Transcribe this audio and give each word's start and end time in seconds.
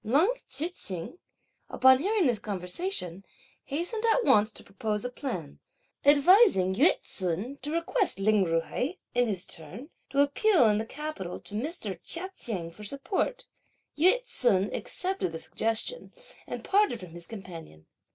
Leng 0.03 0.33
Tzu 0.47 0.69
hsing, 0.69 1.19
upon 1.69 1.99
hearing 1.99 2.25
this 2.25 2.39
conversation, 2.39 3.23
hastened 3.65 4.03
at 4.05 4.25
once 4.25 4.51
to 4.51 4.63
propose 4.63 5.05
a 5.05 5.11
plan, 5.11 5.59
advising 6.03 6.73
Yü 6.73 6.99
ts'un 7.03 7.57
to 7.61 7.71
request 7.71 8.17
Lin 8.17 8.43
Ju 8.43 8.61
hai, 8.61 8.97
in 9.13 9.27
his 9.27 9.45
turn, 9.45 9.91
to 10.09 10.21
appeal 10.23 10.67
in 10.69 10.79
the 10.79 10.87
capital 10.87 11.39
to 11.41 11.53
Mr. 11.53 11.99
Chia 12.03 12.31
Cheng 12.35 12.71
for 12.71 12.83
support. 12.83 13.45
Yü 13.95 14.19
ts'un 14.25 14.73
accepted 14.73 15.33
the 15.33 15.37
suggestion, 15.39 16.11
and 16.47 16.63
parted 16.63 16.99
from 16.99 17.11
his 17.11 17.27
companion. 17.27 17.85